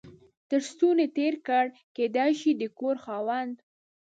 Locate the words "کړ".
1.47-1.65